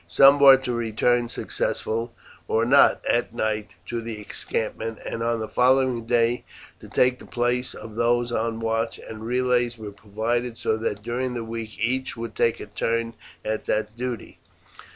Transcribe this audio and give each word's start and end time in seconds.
Some 0.07 0.39
were 0.39 0.57
to 0.57 0.73
return, 0.73 1.29
successful 1.29 2.11
or 2.47 2.65
not, 2.65 3.05
at 3.05 3.35
night 3.35 3.75
to 3.85 4.01
the 4.01 4.17
encampment, 4.17 4.97
and 5.05 5.21
on 5.21 5.39
the 5.39 5.47
following 5.47 6.07
day 6.07 6.43
to 6.79 6.89
take 6.89 7.19
the 7.19 7.27
place 7.27 7.75
of 7.75 7.93
those 7.93 8.31
on 8.31 8.61
watch, 8.61 8.97
and 8.97 9.21
relays 9.23 9.77
were 9.77 9.91
provided 9.91 10.57
so 10.57 10.75
that 10.77 11.03
during 11.03 11.35
the 11.35 11.45
week 11.45 11.79
each 11.79 12.17
would 12.17 12.35
take 12.35 12.59
a 12.59 12.65
turn 12.65 13.13
at 13.45 13.65
that 13.67 13.95
duty. 13.95 14.39